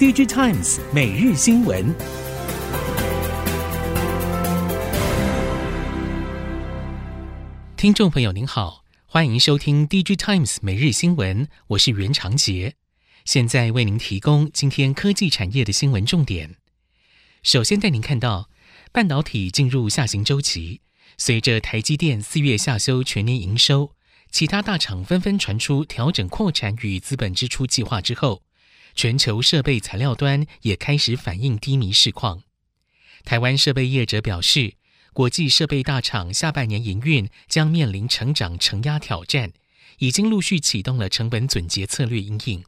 [0.00, 1.94] DigiTimes 每日新闻，
[7.76, 12.76] 听众朋友您好，欢迎收听 DigiTimes 每日新闻，我是袁长杰，
[13.26, 16.56] 现在为您提供今天科技产业的新闻重点。
[17.42, 18.48] 首先带您看到，
[18.90, 20.80] 半导体进入下行周期，
[21.18, 23.92] 随着台积电四月下修全年营收，
[24.30, 28.40] 其他大厂纷纷传出调整扩产与资本支出计划之后。
[28.94, 32.42] 全球设备材料端也开始反映低迷市况。
[33.24, 34.74] 台湾设备业者表示，
[35.12, 39.52] 国际设备大厂下半年营运将面临成长承压挑战，
[39.98, 42.64] 已经陆续启动了成本撙节策略因应。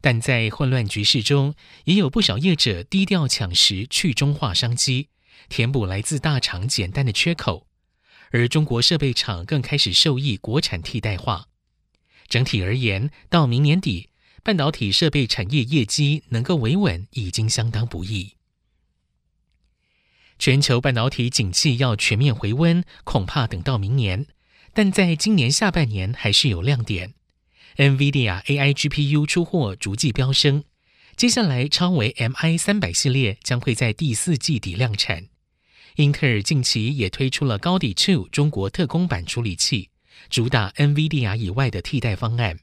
[0.00, 1.54] 但在混乱局势中，
[1.84, 5.08] 也有不少业者低调抢食去中化商机，
[5.48, 7.66] 填补来自大厂简单的缺口。
[8.30, 11.48] 而中国设备厂更开始受益国产替代化。
[12.28, 14.08] 整体而言，到明年底。
[14.42, 18.34] 半导体设备产业业绩能够维稳已经相当不易。
[20.38, 24.26] 全球半导体景气要全面回温，恐怕等到明年。
[24.74, 27.14] 但在今年下半年还是有亮点。
[27.76, 30.64] NVIDIA AI GPU 出货逐季飙升，
[31.14, 35.28] 接下来超微 MI 三百系列将会在第四季底量产。
[35.96, 39.90] 英特尔近期也推出了高底 Two 中国特供版处理器，
[40.30, 42.58] 主打 NVIDIA 以外的替代方案。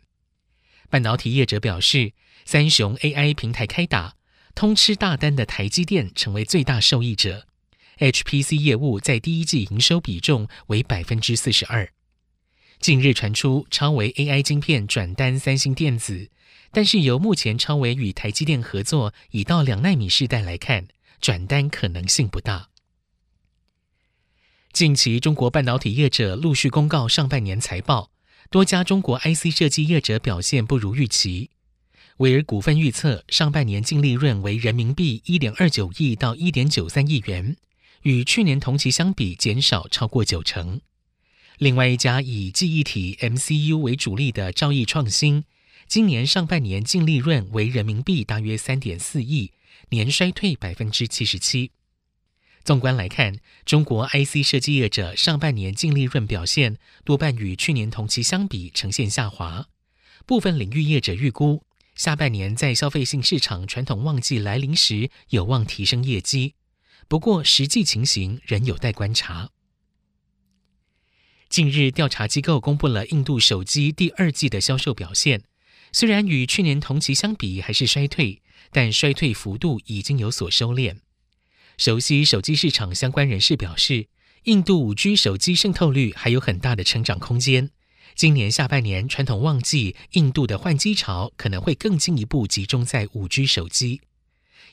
[0.89, 2.13] 半导体业者表示，
[2.45, 4.15] 三雄 AI 平台开打，
[4.55, 7.45] 通吃大单的台积电成为最大受益者。
[7.99, 11.91] HPC 业务在第一季营收比重为百分之四十二。
[12.79, 16.29] 近日传出超微 AI 晶片转单三星电子，
[16.71, 20.87] 但是由目前超微与台积电合作已到两纳米世代来看，
[21.19, 22.69] 转单可能性不大。
[24.71, 28.11] 近期中国半导体业者陆续公告上半年财报。
[28.51, 31.51] 多家中国 IC 设计业者表现不如预期。
[32.17, 37.55] 维尔股份预测上半年净利润为人民币一点二九亿到一点九三亿元，
[38.01, 40.81] 与去年同期相比减少超过九成。
[41.59, 45.43] 另外一家以记忆体 MCU 为主力的兆易创新，
[45.87, 49.51] 今年上半年净利润为人民币大约三点四亿，
[49.89, 51.69] 年衰退百分之七十七。
[52.69, 59.65] 纵观来看，中国 IC 设计业者上半年净利润表现多半与去年同期相比呈现下滑。
[60.27, 61.63] 部分领域业者预估，
[61.95, 66.53] 下半年在消费性市场传统旺季来临时，有望提升业绩。
[67.07, 69.49] 不过，实际情形仍有待观察。
[71.49, 75.41] 近日，调查机构公布了印度手机第二季的销售表现，
[75.91, 80.97] 虽然与去年同期相比还是衰退，但衰退幅度已经有所收敛。
[81.79, 84.09] 熟悉手机市场相关人士表示，
[84.43, 87.69] 印度五 G 手机渗透率还有很大的成长空间。
[88.15, 94.01] 今年下半年传统旺季，印度的换机潮可能会更进一步集中在五 G 手机。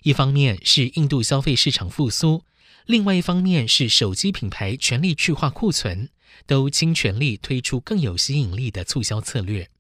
[0.02, 2.42] 一方面是印度消费市场复苏，
[2.86, 6.08] 另外一方面是手机品牌全力去化库存，
[6.44, 9.70] 都倾全力推出更有吸引力的促销策略。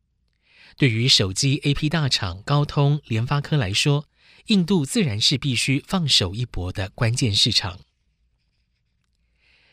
[0.78, 4.04] 对于手机 AP 大厂高通、联发科来说，
[4.46, 7.80] 印度自然是必须放手一搏的关键市场。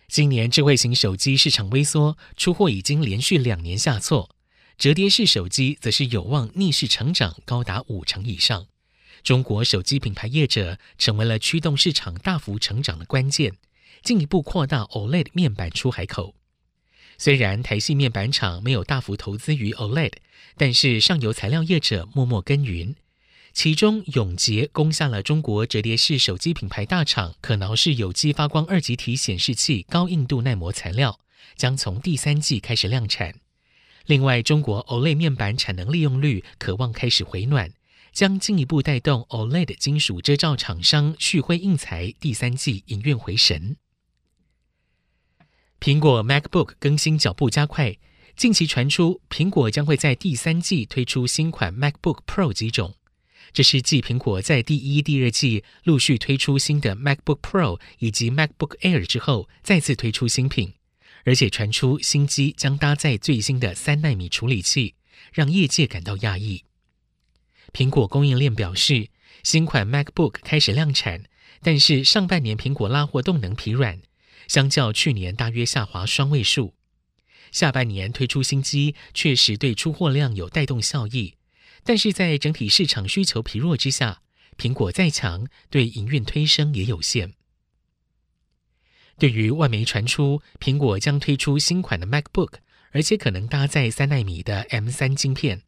[0.08, 4.36] 今年智慧型手机市场微缩，出货已经连续两年下挫，
[4.78, 8.66] 折叠式手机则是有望逆势成长，高达五成以上。
[9.22, 13.58] 中国手机品牌业者成为了驱动市场大幅成长的关键，
[14.02, 16.34] 进一步扩大 OLED 面板出海口。
[17.20, 20.14] 虽然台系面板厂没有大幅投资于 OLED，
[20.58, 22.96] 但是上游材料业者默默耕耘。
[23.54, 31.20] 其中，永捷攻下了中国折叠式手机品牌大厂可挠式有机发光二极体显示器高硬度耐磨材料，
[31.56, 33.36] 将从第三季开始量产。
[34.08, 37.72] 另外，中国 OLED 面板产能利用率可望开始回暖，
[38.12, 43.78] 将进一步带动 OLED 金属遮罩厂商旭辉印材第三季营运回神。
[45.80, 47.96] 苹果 MacBook 更新脚步加快，
[48.36, 52.96] 近期传出苹果将会在第三季推出新款 MacBook Pro 机种。
[53.52, 60.74] 这是继苹果在第一、第二季陆续推出新的 MacBook Pro 以及 MacBook Air 之后，再次推出新品，
[61.26, 64.96] 而且传出新机将搭载最新的三纳米处理器，
[65.34, 66.64] 让业界感到讶异。
[67.72, 69.10] 苹果供应链表示，
[69.44, 71.24] 新款 MacBook 开始量产，
[71.62, 74.02] 但是上半年苹果拉货动能疲软，
[74.48, 76.74] 相较去年大约下滑双位数。
[77.52, 81.36] 下半年推出新机，确实对出货量有带动效益。
[81.84, 84.22] 但是在整体市场需求疲弱之下，
[84.58, 87.34] 苹果再强，对营运推升也有限。
[89.18, 92.54] 对于外媒传出苹果将推出新款的 MacBook，
[92.92, 95.62] 而且可能搭载三纳米的 M 三晶片，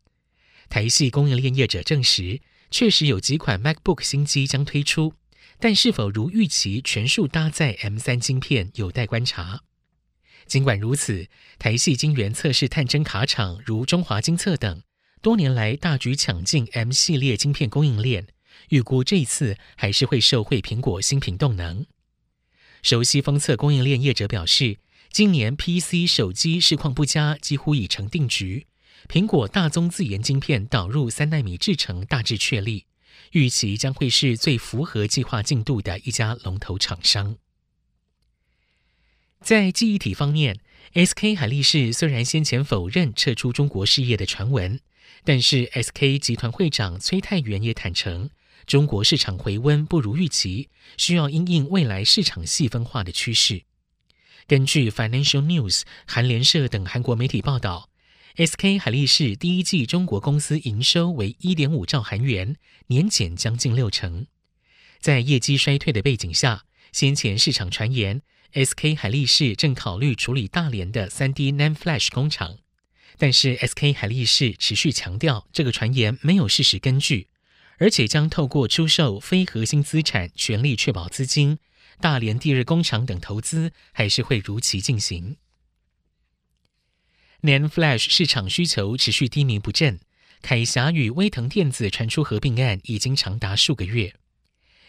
[0.69, 2.41] 台系供应链业者证实，
[2.71, 5.13] 确实有几款 MacBook 新机将推出，
[5.59, 9.61] 但是否如预期全数搭载 M3 晶片，有待观察。
[10.47, 11.27] 尽管如此，
[11.57, 14.83] 台系晶圆测试探针卡厂如中华晶测等，
[15.25, 18.27] 多年来大举抢进 M 系列晶片供应链，
[18.69, 21.87] 预估这一次还是会受惠苹果新品动能。
[22.83, 24.77] 熟悉封测供应链业者表示，
[25.09, 28.67] 今年 PC 手机市况不佳，几乎已成定局。
[29.07, 32.85] 苹果大宗自研晶片导入三奈米制程大致确立，
[33.31, 37.37] 预期将会是最符合计划进度的一家龙头厂商。
[39.41, 40.59] 在记忆体方面
[40.93, 44.79] ，SK 海力士虽然先前否认撤出中国事业的传闻，
[45.23, 48.29] 但是 SK 集团会长崔泰元也坦承。
[48.65, 53.63] 中国市场回温不如预期，需要因应未来市场细分化的趋势。
[54.47, 57.89] 根据 Financial News、韩联社等韩国媒体报道
[58.35, 62.55] ，SK 海力士第一季中国公司营收为一点五兆韩元，
[62.87, 64.27] 年减将近六成。
[64.99, 68.23] 在业绩衰退的背景下，先前市场传言
[68.53, 72.57] SK 海力士正考虑处理大连的 3D NAND Flash 工厂，
[73.17, 77.27] 但是 SK 海力士持续强调，这个传言没有事实根据。
[77.77, 81.59] 而且将透过出售非核心资产，全力确保资金、
[81.99, 85.35] 大连第二工厂等投资还是会如期进行。
[87.41, 89.99] nan Flash 市场需求持续低迷不振，
[90.41, 94.15] 凯霞与威腾电子传出合并案已经长达数个月。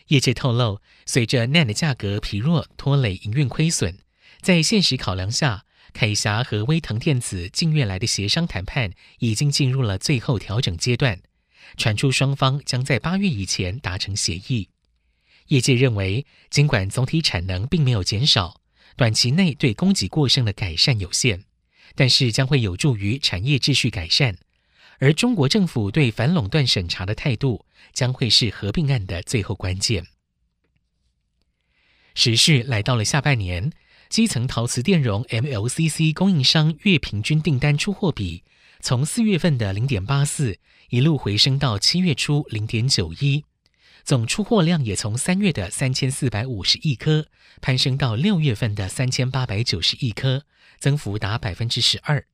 [0.06, 3.98] 业界透露，随着 NAND 价格疲弱拖累营运亏损，
[4.40, 5.65] 在现实考量下，
[5.96, 11.22] 凯霞和威腾电子近月来的协商谈判已经进入了最后调整阶段。
[11.78, 14.68] 传出双方将在八月以前达成协议。
[15.46, 18.60] 业界认为，尽管总体产能并没有减少，
[18.94, 21.44] 短期内对供给过剩的改善有限，
[21.94, 24.36] 但是将会有助于产业秩序改善。
[24.98, 27.64] 而中国政府对反垄断审查的态度，
[27.94, 30.06] 将会是合并案的最后关键。
[32.14, 33.72] 时序来到了下半年，
[34.08, 38.44] 基层陶瓷电容 MLCC 供应商月平均订单出货比，
[38.80, 40.58] 从四月份的零点八四
[40.90, 43.44] 一路回升到七月初零点九一，
[44.04, 47.26] 总出货量也从三月的三千四百五十亿颗
[47.60, 50.44] 攀升到六月份的三千八百九十亿颗，
[50.78, 52.24] 增幅达百分之十二。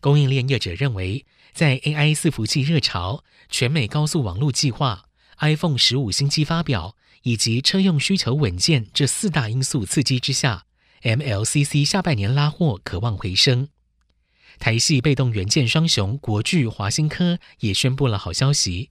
[0.00, 5.04] 供应链业者认为，在 AI 伺服器热潮、全美高速网络计划、
[5.38, 10.66] iPhone 十五新机发表以及车用需求稳健这四大因素刺激之下
[11.04, 13.68] ，MLCC 下半年拉货可望回升。
[14.58, 18.88] 台系被动元件双雄国巨、华新科也宣布了好消息，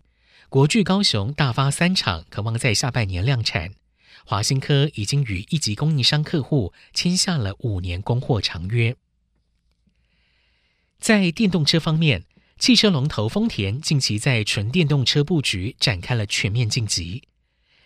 [0.47, 3.71] 国巨高雄大发三厂，可望在下半年量产；
[4.25, 8.95] 华新科已经与一级供应商客户签下了五年供货长约。
[10.99, 12.25] 在电动车方面，
[12.59, 17.23] 汽车龙头丰田近期在纯电动车布局展开了全面晋级，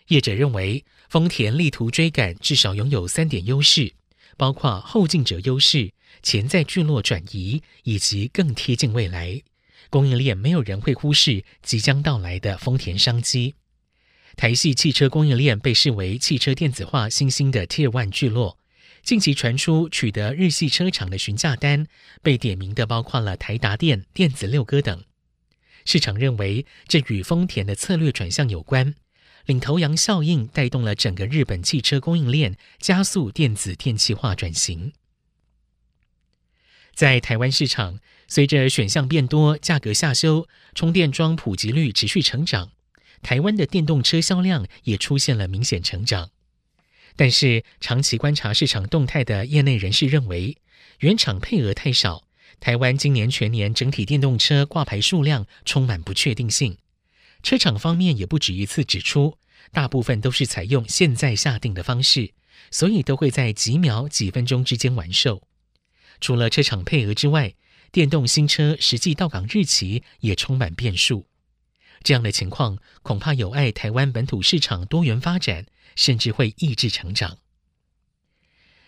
[0.07, 3.93] 业者认为丰田力图追赶，至少拥有三点优势。
[4.37, 5.91] 包括后进者优势、
[6.23, 9.41] 潜在聚落转移以及更贴近未来
[9.89, 13.55] 供应链，没有人会忽视即将到来的丰田商机。
[14.35, 18.59] 台系汽车供应链被视为汽车电子化新兴的 Tier One 聚落，
[19.01, 21.87] 近期传出取得日系车厂的询价单，
[22.21, 25.03] 被点名的包括了台达电、电子六哥等。
[25.85, 28.93] 市场认为这与丰田的策略转向有关。
[29.47, 34.91] 领头羊效应带动了整个日本汽车供应链加速电子电气化转型。
[36.93, 42.71] 在台湾市场，随着选项变多、价格下修、充电桩普及率持续成长，
[43.21, 46.31] 台湾的电动车销量也出现了明显成长。
[47.15, 50.57] 但是，长期观察市场动态的业内人士认为，
[50.99, 52.27] 原厂配额太少，
[52.59, 56.77] 台湾今年全年整体电动车挂牌数量充满不确定性。
[57.43, 59.37] 车厂方面也不止一次指出，
[59.71, 62.33] 大部分都是采用现在下定的方式，
[62.71, 65.47] 所以都会在几秒、几分钟之间完售。
[66.19, 67.53] 除了车厂配额之外，
[67.91, 71.27] 电动新车实际到港日期也充满变数。
[72.03, 75.65] 这样的情况恐怕有碍台湾本土市场多元发展，
[75.95, 77.39] 甚至会抑制成长。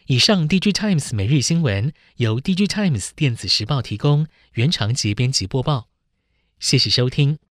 [0.06, 5.90] 以上，DG Times 每日新闻由 DG Times 电子时报提供，原长节编辑播报。
[6.60, 7.40] 谢谢收听。